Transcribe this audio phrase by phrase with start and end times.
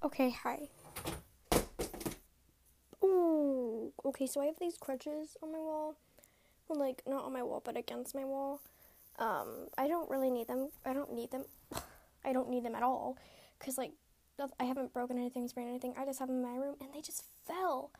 [0.00, 0.68] Okay, hi.
[3.02, 5.96] Ooh, okay, so I have these crutches on my wall.
[6.68, 8.60] Well, like, not on my wall, but against my wall.
[9.18, 10.68] Um, I don't really need them.
[10.86, 11.46] I don't need them.
[12.24, 13.18] I don't need them at all.
[13.58, 13.90] Because, like,
[14.60, 15.94] I haven't broken anything, sprained anything.
[15.98, 17.90] I just have them in my room, and they just fell.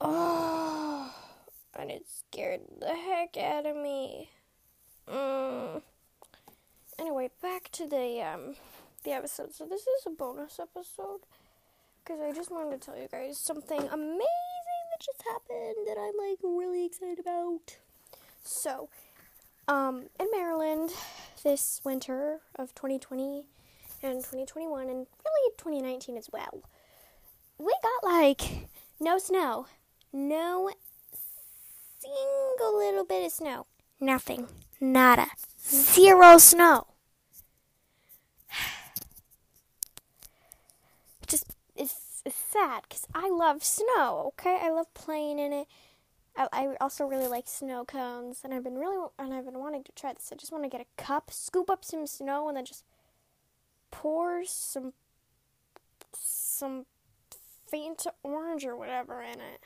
[0.00, 1.14] Oh,
[1.78, 4.30] and it scared the heck out of me.
[5.08, 5.82] Mm.
[6.98, 8.56] Anyway, back to the, um,
[9.04, 9.54] the episode.
[9.54, 11.20] So this is a bonus episode
[12.02, 16.28] because I just wanted to tell you guys something amazing that just happened that I'm
[16.28, 17.78] like really excited about.
[18.42, 18.88] So,
[19.68, 20.90] um, in Maryland
[21.42, 23.44] this winter of 2020
[24.02, 26.62] and 2021 and really 2019 as well,
[27.58, 29.66] we got like no snow,
[30.12, 30.70] no
[31.98, 33.66] single little bit of snow,
[34.00, 34.48] nothing,
[34.80, 35.28] nada,
[35.58, 36.86] zero snow.
[41.30, 44.32] just it's, it's sad because I love snow.
[44.38, 45.68] Okay, I love playing in it.
[46.36, 49.84] I, I also really like snow cones, and I've been really and I've been wanting
[49.84, 50.30] to try this.
[50.32, 52.84] I just want to get a cup, scoop up some snow, and then just
[53.90, 54.92] pour some
[56.14, 56.86] some
[57.72, 59.60] Fanta orange or whatever in it.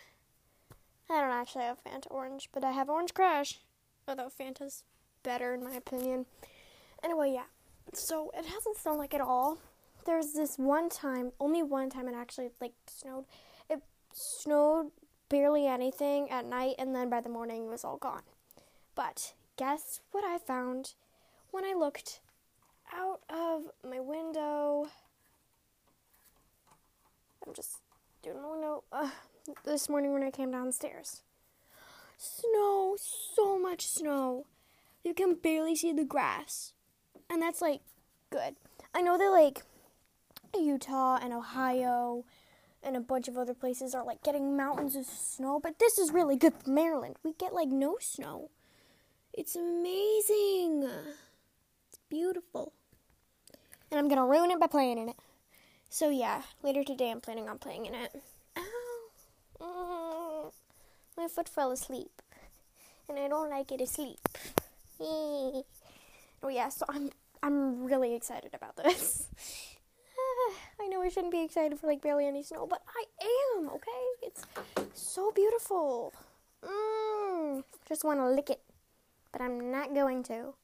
[1.10, 3.60] I don't actually have Fanta orange, but I have Orange Crush.
[4.08, 4.84] Although Fanta's
[5.22, 6.26] better in my opinion.
[7.02, 7.44] Anyway, yeah.
[7.92, 9.58] So it hasn't snowed like at all
[10.04, 13.24] there's this one time, only one time it actually like snowed.
[13.68, 14.90] It snowed
[15.28, 18.22] barely anything at night, and then by the morning it was all gone.
[18.94, 20.94] But guess what I found
[21.50, 22.20] when I looked
[22.92, 24.88] out of my window?
[27.46, 27.78] I'm just
[28.22, 29.10] doing a window uh,
[29.64, 31.22] this morning when I came downstairs.
[32.16, 34.46] Snow, so much snow.
[35.02, 36.72] You can barely see the grass.
[37.28, 37.80] And that's like
[38.30, 38.56] good.
[38.94, 39.62] I know that like
[40.58, 42.24] Utah and Ohio
[42.82, 46.12] and a bunch of other places are like getting mountains of snow, but this is
[46.12, 47.16] really good for Maryland.
[47.22, 48.50] We get like no snow.
[49.32, 50.88] It's amazing.
[51.88, 52.72] It's beautiful.
[53.90, 55.16] And I'm gonna ruin it by playing in it.
[55.88, 58.22] So yeah, later today I'm planning on playing in it.
[58.58, 58.62] Ow.
[59.60, 60.52] Mm.
[61.16, 62.22] My foot fell asleep.
[63.08, 64.18] And I don't like it asleep.
[65.00, 65.64] oh
[66.48, 67.10] yeah, so I'm
[67.42, 69.28] I'm really excited about this.
[70.80, 73.04] I know I shouldn't be excited for like barely any snow, but I
[73.58, 74.04] am, okay?
[74.22, 74.44] It's
[74.94, 76.12] so beautiful.
[76.62, 77.62] Mmm.
[77.88, 78.60] Just want to lick it.
[79.32, 80.54] But I'm not going to.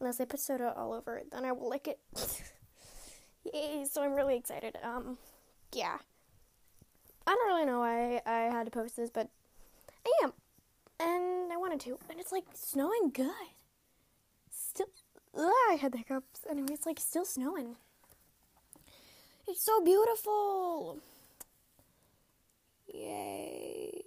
[0.00, 2.00] Unless I put soda all over it, then I will lick it.
[3.54, 4.76] Yay, so I'm really excited.
[4.82, 5.18] Um,
[5.72, 5.98] yeah.
[7.26, 9.28] I don't really know why I had to post this, but
[10.04, 10.32] I am.
[10.98, 11.98] And I wanted to.
[12.10, 13.30] And it's like snowing good.
[14.50, 14.86] Still,
[15.36, 16.40] ugh, I had the hiccups.
[16.50, 17.76] Anyway, it's like still snowing.
[19.48, 20.98] It's so beautiful.
[22.92, 24.02] Yay.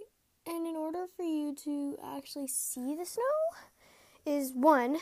[0.47, 3.23] And in order for you to actually see the snow,
[4.25, 4.97] is one,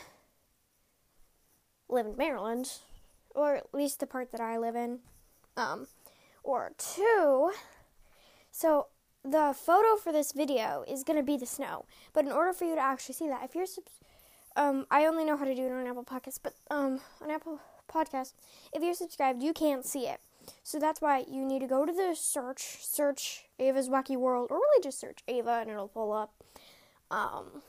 [1.88, 2.70] live in Maryland,
[3.34, 5.00] or at least the part that I live in.
[5.56, 5.86] Um,
[6.42, 7.52] or two,
[8.50, 8.88] so
[9.24, 11.86] the photo for this video is going to be the snow.
[12.12, 13.66] But in order for you to actually see that, if you're,
[14.56, 17.60] um, I only know how to do it on Apple Podcasts, but, um, on Apple
[17.88, 18.34] podcast,
[18.72, 20.20] if you're subscribed, you can't see it.
[20.66, 24.56] So that's why you need to go to the search, search Ava's Wacky World, or
[24.56, 26.32] really just search Ava and it'll pull up.
[27.10, 27.62] Um,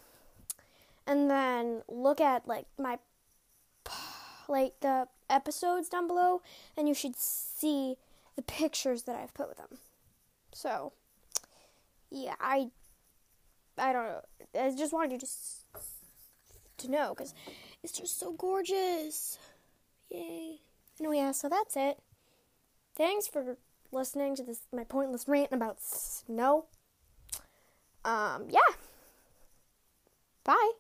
[1.06, 2.98] and then look at like my,
[4.48, 6.42] like the episodes down below,
[6.78, 7.98] and you should see
[8.38, 9.78] the pictures that I've put with them.
[10.54, 10.94] So,
[12.10, 12.70] yeah, I,
[13.78, 14.22] I don't know.
[14.58, 15.28] I just wanted you to
[16.78, 17.34] to know because
[17.84, 19.38] it's just so gorgeous.
[20.10, 20.60] Yay.
[21.00, 22.00] Anyway, yeah, so that's it.
[22.96, 23.58] Thanks for
[23.92, 26.66] listening to this my pointless rant about snow.
[28.04, 28.76] Um, yeah.
[30.44, 30.72] Bye.